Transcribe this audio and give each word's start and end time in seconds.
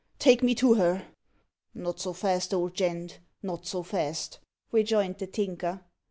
Take 0.17 0.41
me 0.41 0.55
to 0.55 0.73
her." 0.73 1.05
"Not 1.75 1.99
so 1.99 2.11
fast, 2.13 2.55
old 2.55 2.73
gent, 2.73 3.19
not 3.43 3.67
so 3.67 3.83
fast," 3.83 4.39
rejoined 4.71 5.19
the 5.19 5.27
Tinker. 5.27 5.85